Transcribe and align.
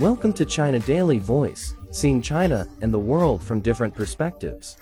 Welcome 0.00 0.32
to 0.34 0.44
China 0.44 0.78
Daily 0.78 1.18
Voice, 1.18 1.74
seeing 1.90 2.22
China 2.22 2.68
and 2.82 2.94
the 2.94 2.98
world 3.00 3.42
from 3.42 3.58
different 3.58 3.92
perspectives. 3.96 4.76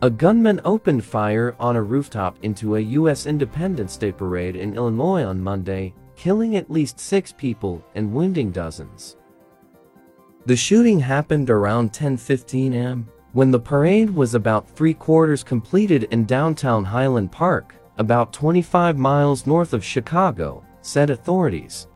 A 0.00 0.08
gunman 0.08 0.62
opened 0.64 1.04
fire 1.04 1.54
on 1.60 1.76
a 1.76 1.82
rooftop 1.82 2.38
into 2.40 2.76
a 2.76 2.80
U.S. 2.80 3.26
Independence 3.26 3.98
Day 3.98 4.12
parade 4.12 4.56
in 4.56 4.74
Illinois 4.74 5.24
on 5.24 5.42
Monday, 5.42 5.92
killing 6.16 6.56
at 6.56 6.70
least 6.70 6.98
six 6.98 7.30
people 7.30 7.84
and 7.94 8.14
wounding 8.14 8.50
dozens. 8.50 9.18
The 10.46 10.56
shooting 10.56 10.98
happened 10.98 11.50
around 11.50 11.92
10:15 11.92 12.72
am, 12.72 13.08
when 13.34 13.50
the 13.50 13.60
parade 13.60 14.08
was 14.08 14.34
about 14.34 14.70
three-quarters 14.70 15.44
completed 15.44 16.04
in 16.04 16.24
downtown 16.24 16.82
Highland 16.82 17.30
Park, 17.30 17.74
about 17.98 18.32
25 18.32 18.96
miles 18.96 19.46
north 19.46 19.74
of 19.74 19.84
Chicago, 19.84 20.64
said 20.80 21.10
authorities. 21.10 21.88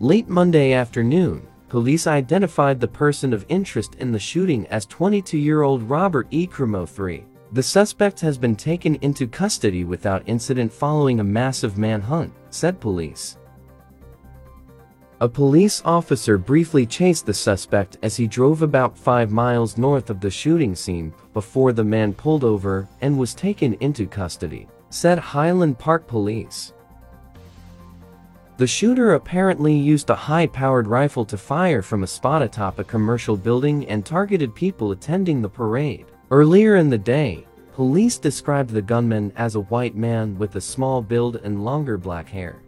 Late 0.00 0.28
Monday 0.28 0.74
afternoon, 0.74 1.48
police 1.70 2.06
identified 2.06 2.78
the 2.78 2.86
person 2.86 3.32
of 3.32 3.46
interest 3.48 3.94
in 3.94 4.12
the 4.12 4.18
shooting 4.18 4.66
as 4.66 4.84
22-year-old 4.84 5.82
Robert 5.84 6.26
E. 6.30 6.46
Crimo 6.46 6.86
III. 6.86 7.24
The 7.52 7.62
suspect 7.62 8.20
has 8.20 8.36
been 8.36 8.56
taken 8.56 8.96
into 8.96 9.26
custody 9.26 9.84
without 9.84 10.22
incident 10.26 10.70
following 10.70 11.20
a 11.20 11.24
massive 11.24 11.78
manhunt, 11.78 12.30
said 12.50 12.78
police. 12.78 13.38
A 15.22 15.28
police 15.30 15.80
officer 15.86 16.36
briefly 16.36 16.84
chased 16.84 17.24
the 17.24 17.32
suspect 17.32 17.96
as 18.02 18.18
he 18.18 18.26
drove 18.26 18.60
about 18.60 18.98
five 18.98 19.32
miles 19.32 19.78
north 19.78 20.10
of 20.10 20.20
the 20.20 20.30
shooting 20.30 20.74
scene 20.74 21.14
before 21.32 21.72
the 21.72 21.84
man 21.84 22.12
pulled 22.12 22.44
over 22.44 22.86
and 23.00 23.18
was 23.18 23.32
taken 23.32 23.72
into 23.80 24.06
custody, 24.06 24.68
said 24.90 25.18
Highland 25.18 25.78
Park 25.78 26.06
Police. 26.06 26.74
The 28.58 28.66
shooter 28.66 29.12
apparently 29.12 29.74
used 29.74 30.08
a 30.08 30.14
high-powered 30.14 30.86
rifle 30.86 31.26
to 31.26 31.36
fire 31.36 31.82
from 31.82 32.02
a 32.02 32.06
spot 32.06 32.40
atop 32.40 32.78
a 32.78 32.84
commercial 32.84 33.36
building 33.36 33.86
and 33.86 34.04
targeted 34.04 34.54
people 34.54 34.92
attending 34.92 35.42
the 35.42 35.48
parade. 35.48 36.06
Earlier 36.30 36.76
in 36.76 36.88
the 36.88 36.96
day, 36.96 37.46
police 37.74 38.16
described 38.16 38.70
the 38.70 38.80
gunman 38.80 39.30
as 39.36 39.56
a 39.56 39.60
white 39.60 39.94
man 39.94 40.38
with 40.38 40.56
a 40.56 40.60
small 40.60 41.02
build 41.02 41.36
and 41.36 41.66
longer 41.66 41.98
black 41.98 42.30
hair. 42.30 42.62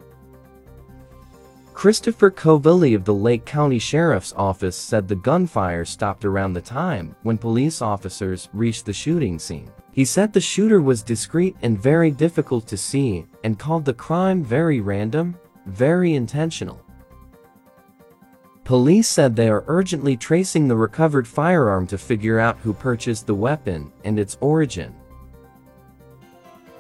Christopher 1.73 2.31
Covelli 2.31 2.95
of 2.95 3.07
the 3.07 3.15
Lake 3.15 3.47
County 3.47 3.79
Sheriff's 3.79 4.35
Office 4.37 4.77
said 4.77 5.09
the 5.09 5.15
gunfire 5.15 5.87
stopped 5.87 6.27
around 6.27 6.53
the 6.53 6.61
time 6.61 7.17
when 7.23 7.39
police 7.39 7.81
officers 7.81 8.51
reached 8.53 8.85
the 8.85 8.93
shooting 8.93 9.39
scene. 9.39 9.71
He 9.93 10.05
said 10.05 10.35
the 10.35 10.41
shooter 10.41 10.83
was 10.83 11.03
discreet 11.03 11.57
and 11.63 11.81
very 11.81 12.11
difficult 12.11 12.67
to 12.67 12.77
see 12.77 13.25
and 13.43 13.59
called 13.59 13.87
the 13.87 13.95
crime 13.95 14.45
very 14.45 14.81
random, 14.81 15.37
very 15.69 16.15
intentional. 16.15 16.81
Police 18.65 19.09
said 19.09 19.35
they 19.35 19.49
are 19.49 19.65
urgently 19.67 20.17
tracing 20.17 20.69
the 20.69 20.77
recovered 20.77 21.27
firearm 21.27 21.87
to 21.87 21.99
figure 21.99 22.39
out 22.39 22.59
who 22.59 22.73
purchased 22.73 23.27
the 23.27 23.35
weapon 23.35 23.91
and 24.05 24.19
its 24.19 24.37
origin. 24.41 24.95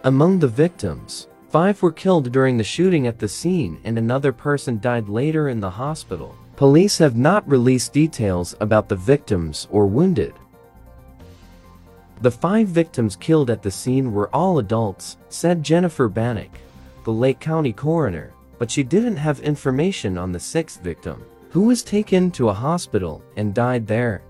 Among 0.05 0.39
the 0.39 0.48
victims, 0.48 1.28
Five 1.48 1.80
were 1.80 1.92
killed 1.92 2.30
during 2.30 2.58
the 2.58 2.64
shooting 2.64 3.06
at 3.06 3.19
the 3.19 3.28
scene 3.28 3.80
and 3.84 3.97
another 3.97 4.33
person 4.33 4.80
died 4.80 5.08
later 5.08 5.48
in 5.48 5.61
the 5.61 5.70
hospital. 5.70 6.36
Police 6.56 6.98
have 6.98 7.17
not 7.17 7.48
released 7.48 7.95
details 7.95 8.55
about 8.61 8.89
the 8.89 8.97
victims 8.97 9.67
or 9.70 9.86
wounded. 9.86 10.34
The 12.20 12.30
five 12.30 12.69
victims 12.69 13.17
killed 13.17 13.48
at 13.48 13.62
the 13.62 13.70
scene 13.70 14.12
were 14.12 14.28
all 14.34 14.58
adults, 14.58 15.17
said 15.30 15.62
Jennifer 15.62 16.11
Banek, 16.11 16.50
the 17.05 17.12
Lake 17.12 17.41
County 17.41 17.73
coroner, 17.73 18.34
but 18.59 18.70
she 18.70 18.83
didn't 18.83 19.17
have 19.17 19.41
information 19.41 20.19
on 20.19 20.33
the 20.33 20.41
sixth 20.41 20.83
victim, 20.83 21.25
who 21.51 21.62
was 21.62 21.83
taken 21.83 22.31
to 22.33 22.48
a 22.48 22.55
hospital 22.55 23.23
and 23.37 23.55
died 23.55 23.87
there. 23.87 24.23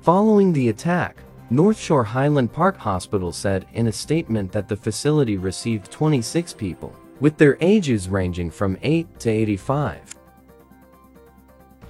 Following 0.00 0.52
the 0.52 0.68
attack, 0.68 1.18
North 1.50 1.78
Shore 1.78 2.04
Highland 2.04 2.52
Park 2.52 2.76
Hospital 2.76 3.32
said 3.32 3.66
in 3.74 3.86
a 3.86 3.92
statement 3.92 4.50
that 4.52 4.68
the 4.68 4.76
facility 4.76 5.36
received 5.36 5.90
26 5.90 6.54
people, 6.54 6.94
with 7.20 7.36
their 7.36 7.56
ages 7.60 8.08
ranging 8.08 8.50
from 8.50 8.78
8 8.82 9.18
to 9.20 9.30
85. 9.30 10.14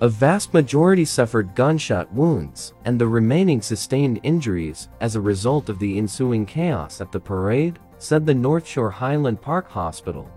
A 0.01 0.09
vast 0.09 0.53
majority 0.53 1.05
suffered 1.05 1.55
gunshot 1.55 2.13
wounds, 2.13 2.75
and 2.85 3.01
the 3.01 3.07
remaining 3.07 3.63
sustained 3.63 4.21
injuries 4.23 4.89
as 5.01 5.15
a 5.15 5.21
result 5.21 5.69
of 5.69 5.79
the 5.79 5.97
ensuing 5.99 6.45
chaos 6.45 7.01
at 7.01 7.13
the 7.13 7.21
parade, 7.21 7.79
said 7.99 8.27
the 8.27 8.35
North 8.35 8.67
Shore 8.67 8.91
Highland 8.91 9.41
Park 9.41 9.71
Hospital. 9.71 10.29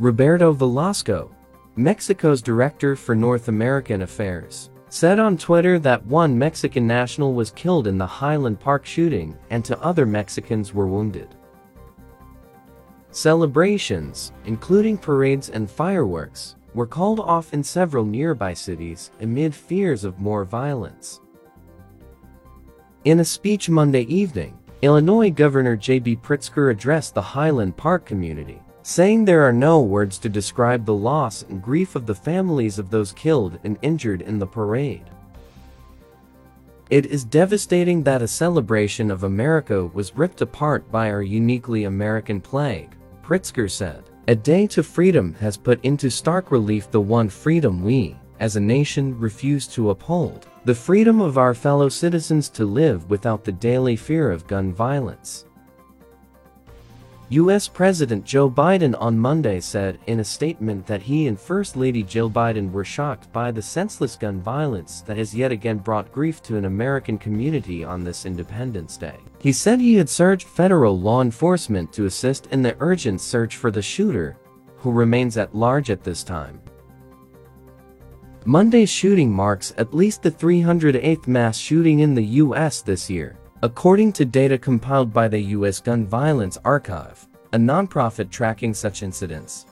Roberto 0.00 0.52
Velasco, 0.52 1.28
Mexico's 1.74 2.40
Director 2.40 2.94
for 2.94 3.16
North 3.16 3.48
American 3.48 4.02
Affairs, 4.02 4.70
said 4.90 5.18
on 5.18 5.36
Twitter 5.36 5.80
that 5.80 6.06
one 6.06 6.38
Mexican 6.38 6.86
national 6.86 7.34
was 7.34 7.50
killed 7.50 7.88
in 7.88 7.98
the 7.98 8.06
Highland 8.06 8.60
Park 8.60 8.86
shooting 8.86 9.36
and 9.50 9.64
two 9.64 9.74
other 9.78 10.06
Mexicans 10.06 10.72
were 10.72 10.86
wounded. 10.86 11.34
Celebrations, 13.10 14.30
including 14.44 14.96
parades 14.96 15.50
and 15.50 15.68
fireworks, 15.68 16.54
were 16.74 16.86
called 16.86 17.18
off 17.18 17.52
in 17.52 17.64
several 17.64 18.04
nearby 18.04 18.54
cities 18.54 19.10
amid 19.20 19.52
fears 19.52 20.04
of 20.04 20.20
more 20.20 20.44
violence. 20.44 21.20
In 23.04 23.18
a 23.18 23.24
speech 23.24 23.68
Monday 23.68 24.02
evening, 24.02 24.56
Illinois 24.82 25.30
Governor 25.30 25.74
J.B. 25.74 26.18
Pritzker 26.18 26.70
addressed 26.70 27.14
the 27.14 27.22
Highland 27.22 27.76
Park 27.76 28.06
community 28.06 28.62
saying 28.88 29.22
there 29.22 29.46
are 29.46 29.52
no 29.52 29.82
words 29.82 30.16
to 30.16 30.30
describe 30.30 30.86
the 30.86 30.94
loss 30.94 31.42
and 31.50 31.60
grief 31.62 31.94
of 31.94 32.06
the 32.06 32.14
families 32.14 32.78
of 32.78 32.88
those 32.88 33.12
killed 33.12 33.58
and 33.62 33.76
injured 33.82 34.22
in 34.22 34.38
the 34.38 34.46
parade. 34.46 35.04
It 36.88 37.04
is 37.04 37.22
devastating 37.22 38.02
that 38.04 38.22
a 38.22 38.26
celebration 38.26 39.10
of 39.10 39.24
America 39.24 39.84
was 39.84 40.16
ripped 40.16 40.40
apart 40.40 40.90
by 40.90 41.10
our 41.10 41.20
uniquely 41.20 41.84
American 41.84 42.40
plague, 42.40 42.96
Pritzker 43.22 43.70
said. 43.70 44.04
A 44.26 44.34
Day 44.34 44.66
to 44.68 44.82
Freedom 44.82 45.34
has 45.34 45.58
put 45.58 45.84
into 45.84 46.08
stark 46.08 46.50
relief 46.50 46.90
the 46.90 46.98
one 46.98 47.28
freedom 47.28 47.82
we, 47.82 48.16
as 48.40 48.56
a 48.56 48.60
nation, 48.60 49.18
refuse 49.18 49.66
to 49.66 49.90
uphold 49.90 50.46
the 50.64 50.74
freedom 50.74 51.20
of 51.20 51.36
our 51.36 51.52
fellow 51.52 51.90
citizens 51.90 52.48
to 52.48 52.64
live 52.64 53.10
without 53.10 53.44
the 53.44 53.52
daily 53.52 53.96
fear 53.96 54.30
of 54.30 54.46
gun 54.46 54.72
violence. 54.72 55.44
U.S. 57.30 57.68
President 57.68 58.24
Joe 58.24 58.48
Biden 58.48 58.96
on 58.98 59.18
Monday 59.18 59.60
said 59.60 59.98
in 60.06 60.20
a 60.20 60.24
statement 60.24 60.86
that 60.86 61.02
he 61.02 61.26
and 61.26 61.38
First 61.38 61.76
Lady 61.76 62.02
Jill 62.02 62.30
Biden 62.30 62.72
were 62.72 62.86
shocked 62.86 63.30
by 63.34 63.50
the 63.50 63.60
senseless 63.60 64.16
gun 64.16 64.40
violence 64.40 65.02
that 65.02 65.18
has 65.18 65.34
yet 65.34 65.52
again 65.52 65.76
brought 65.76 66.10
grief 66.10 66.42
to 66.44 66.56
an 66.56 66.64
American 66.64 67.18
community 67.18 67.84
on 67.84 68.02
this 68.02 68.24
Independence 68.24 68.96
Day. 68.96 69.16
He 69.40 69.52
said 69.52 69.78
he 69.78 69.96
had 69.96 70.10
urged 70.18 70.48
federal 70.48 70.98
law 70.98 71.20
enforcement 71.20 71.92
to 71.92 72.06
assist 72.06 72.46
in 72.46 72.62
the 72.62 72.76
urgent 72.80 73.20
search 73.20 73.56
for 73.56 73.70
the 73.70 73.82
shooter, 73.82 74.38
who 74.78 74.90
remains 74.90 75.36
at 75.36 75.54
large 75.54 75.90
at 75.90 76.02
this 76.02 76.24
time. 76.24 76.62
Monday's 78.46 78.88
shooting 78.88 79.30
marks 79.30 79.74
at 79.76 79.92
least 79.92 80.22
the 80.22 80.30
308th 80.30 81.26
mass 81.26 81.58
shooting 81.58 81.98
in 81.98 82.14
the 82.14 82.24
U.S. 82.24 82.80
this 82.80 83.10
year. 83.10 83.36
According 83.60 84.12
to 84.12 84.24
data 84.24 84.56
compiled 84.56 85.12
by 85.12 85.26
the 85.26 85.40
U.S. 85.56 85.80
Gun 85.80 86.06
Violence 86.06 86.58
Archive, 86.64 87.26
a 87.52 87.56
nonprofit 87.58 88.30
tracking 88.30 88.72
such 88.72 89.02
incidents. 89.02 89.66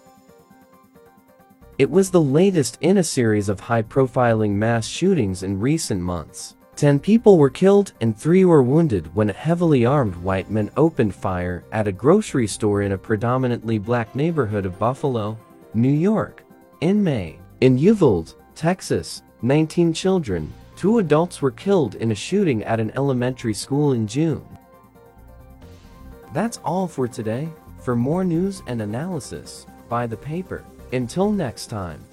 It 1.78 1.88
was 1.88 2.10
the 2.10 2.20
latest 2.20 2.78
in 2.80 2.98
a 2.98 3.04
series 3.04 3.48
of 3.48 3.60
high-profiling 3.60 4.50
mass 4.50 4.88
shootings 4.88 5.44
in 5.44 5.60
recent 5.60 6.00
months. 6.00 6.56
Ten 6.74 6.98
people 6.98 7.38
were 7.38 7.48
killed 7.48 7.92
and 8.00 8.18
three 8.18 8.44
were 8.44 8.64
wounded 8.64 9.14
when 9.14 9.30
a 9.30 9.34
heavily 9.34 9.86
armed 9.86 10.16
white 10.16 10.50
man 10.50 10.68
opened 10.76 11.14
fire 11.14 11.62
at 11.70 11.86
a 11.86 11.92
grocery 11.92 12.48
store 12.48 12.82
in 12.82 12.90
a 12.90 12.98
predominantly 12.98 13.78
black 13.78 14.16
neighborhood 14.16 14.66
of 14.66 14.80
Buffalo, 14.80 15.38
New 15.74 15.88
York, 15.92 16.42
in 16.80 17.04
May. 17.04 17.38
In 17.60 17.78
Uvalde, 17.78 18.34
Texas, 18.56 19.22
19 19.42 19.92
children, 19.92 20.52
Two 20.76 20.98
adults 20.98 21.40
were 21.40 21.50
killed 21.50 21.94
in 21.94 22.12
a 22.12 22.14
shooting 22.14 22.62
at 22.64 22.80
an 22.80 22.92
elementary 22.96 23.54
school 23.54 23.92
in 23.92 24.06
June. 24.06 24.46
That's 26.34 26.58
all 26.58 26.86
for 26.86 27.08
today. 27.08 27.48
For 27.80 27.96
more 27.96 28.24
news 28.24 28.62
and 28.66 28.82
analysis, 28.82 29.64
buy 29.88 30.06
the 30.06 30.18
paper. 30.18 30.62
Until 30.92 31.32
next 31.32 31.68
time. 31.68 32.04